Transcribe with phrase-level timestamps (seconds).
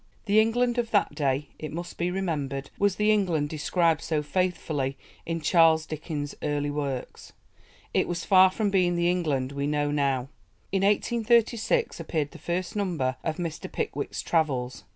[0.25, 4.97] The England of that day, it must be remembered, was the England described so faithfully
[5.27, 7.33] in Charles Dickens' early works.
[7.93, 10.29] It was far from being the England we know now.
[10.71, 14.85] In 1836 appeared the first number of Mr Pickwick's travels.